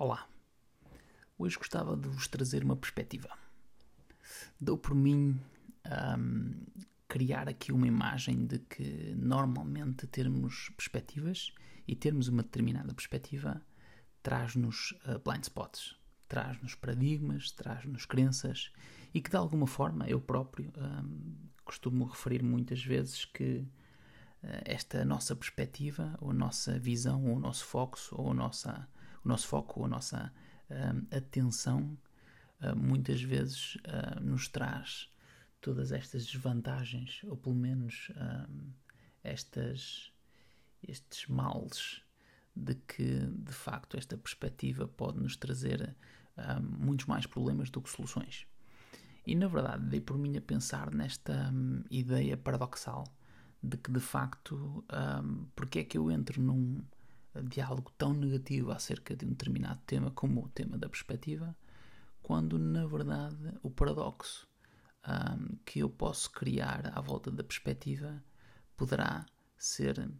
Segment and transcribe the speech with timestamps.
[0.00, 0.28] Olá,
[1.36, 3.36] hoje gostava de vos trazer uma perspectiva.
[4.60, 5.40] Dou por mim
[6.16, 6.54] um,
[7.08, 11.52] criar aqui uma imagem de que normalmente termos perspectivas
[11.84, 13.60] e termos uma determinada perspectiva
[14.22, 15.96] traz-nos uh, blind spots,
[16.28, 18.70] traz-nos paradigmas, traz-nos crenças
[19.12, 21.34] e que de alguma forma eu próprio um,
[21.64, 23.66] costumo referir muitas vezes que
[24.44, 28.88] uh, esta nossa perspectiva, ou a nossa visão, ou o nosso foco, ou a nossa
[29.28, 30.32] o nosso foco, a nossa
[30.70, 31.96] uh, atenção,
[32.62, 35.10] uh, muitas vezes uh, nos traz
[35.60, 38.12] todas estas desvantagens, ou pelo menos
[39.24, 40.12] estas,
[40.82, 42.00] estes males
[42.54, 45.96] de que de facto esta perspectiva pode nos trazer
[46.78, 48.46] muitos mais problemas do que soluções.
[49.26, 53.04] E na verdade dei por mim a pensar nesta um, ideia paradoxal
[53.60, 54.84] de que de facto
[55.24, 56.80] um, porque é que eu entro num
[57.48, 61.56] diálogo tão negativo acerca de um determinado tema como o tema da perspectiva,
[62.22, 64.46] quando na verdade o paradoxo
[65.06, 68.22] um, que eu posso criar à volta da perspectiva
[68.76, 69.24] poderá
[69.56, 70.10] ser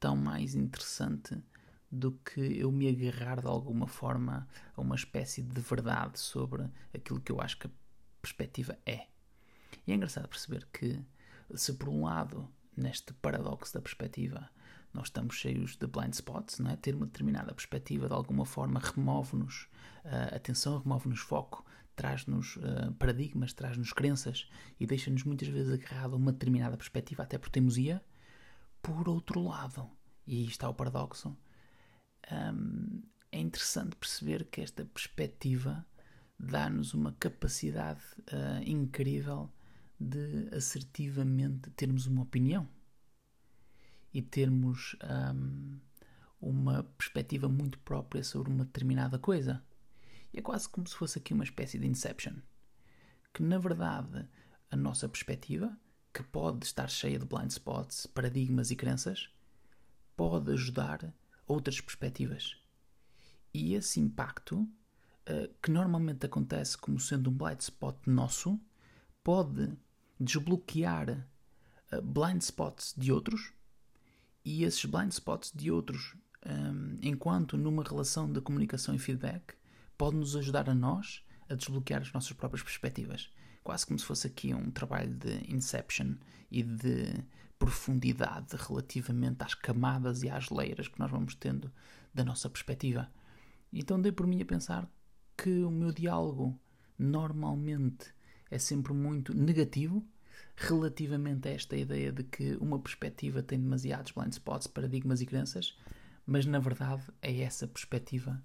[0.00, 1.40] tão mais interessante
[1.90, 7.20] do que eu me agarrar de alguma forma a uma espécie de verdade sobre aquilo
[7.20, 7.70] que eu acho que a
[8.20, 9.06] perspectiva é.
[9.86, 10.98] E é engraçado perceber que,
[11.54, 14.48] se por um lado, neste paradoxo da perspectiva,
[14.92, 16.76] nós estamos cheios de blind spots, não é?
[16.76, 19.68] Ter uma determinada perspectiva de alguma forma remove-nos
[20.04, 21.64] uh, atenção, remove-nos foco,
[21.96, 27.38] traz-nos uh, paradigmas, traz-nos crenças e deixa-nos muitas vezes agarrado a uma determinada perspectiva, até
[27.38, 28.02] por teimosia.
[28.82, 29.88] Por outro lado,
[30.26, 31.36] e aí está o paradoxo,
[32.30, 35.86] um, é interessante perceber que esta perspectiva
[36.38, 39.50] dá-nos uma capacidade uh, incrível
[39.98, 42.68] de assertivamente termos uma opinião
[44.12, 44.96] e termos
[45.34, 45.78] um,
[46.40, 49.62] uma perspectiva muito própria sobre uma determinada coisa.
[50.32, 52.34] E é quase como se fosse aqui uma espécie de Inception.
[53.32, 54.28] Que na verdade
[54.70, 55.76] a nossa perspectiva,
[56.12, 59.28] que pode estar cheia de blind spots, paradigmas e crenças,
[60.16, 61.14] pode ajudar
[61.46, 62.56] outras perspectivas.
[63.52, 68.58] E esse impacto, uh, que normalmente acontece como sendo um blind spot nosso,
[69.22, 69.76] pode
[70.18, 71.28] desbloquear
[71.92, 73.52] uh, blind spots de outros
[74.44, 76.16] e esses blind spots de outros,
[76.46, 79.54] um, enquanto numa relação de comunicação e feedback,
[79.96, 83.30] pode nos ajudar a nós a desbloquear as nossas próprias perspectivas.
[83.62, 86.14] Quase como se fosse aqui um trabalho de inception
[86.50, 87.24] e de
[87.58, 91.70] profundidade relativamente às camadas e às leiras que nós vamos tendo
[92.12, 93.08] da nossa perspectiva.
[93.72, 94.90] Então dei por mim a pensar
[95.36, 96.58] que o meu diálogo
[96.98, 98.12] normalmente
[98.50, 100.04] é sempre muito negativo
[100.56, 105.76] relativamente a esta ideia de que uma perspectiva tem demasiados blind spots, paradigmas e crenças,
[106.26, 108.42] mas na verdade é essa perspectiva,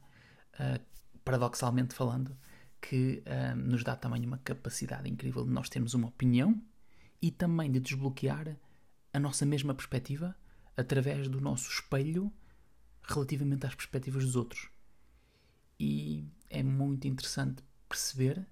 [0.55, 0.79] uh,
[1.23, 2.37] paradoxalmente falando,
[2.81, 6.61] que uh, nos dá também uma capacidade incrível de nós termos uma opinião
[7.21, 8.57] e também de desbloquear
[9.13, 10.35] a nossa mesma perspectiva
[10.75, 12.31] através do nosso espelho
[13.01, 14.69] relativamente às perspectivas dos outros.
[15.79, 18.45] E é muito interessante perceber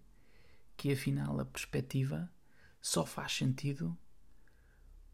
[0.77, 2.29] que afinal a perspectiva
[2.85, 3.97] só faz sentido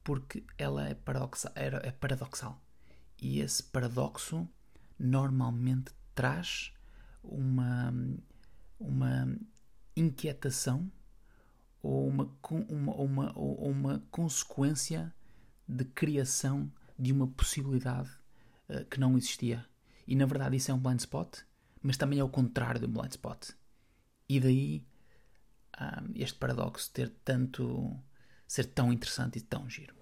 [0.04, 2.62] porque ela é, é paradoxal.
[3.18, 4.46] E esse paradoxo
[5.00, 6.74] normalmente traz
[7.24, 7.94] uma,
[8.78, 9.38] uma
[9.96, 10.92] inquietação
[11.82, 12.30] ou uma,
[12.68, 15.16] uma, uma, uma consequência
[15.66, 18.10] de criação de uma possibilidade
[18.68, 19.66] uh, que não existia.
[20.06, 21.40] E na verdade isso é um blind spot,
[21.82, 23.52] mas também é o contrário de um blind spot.
[24.28, 24.86] E daí
[25.80, 27.98] um, este paradoxo ter tanto
[28.48, 30.01] ser tão interessante e tão giro.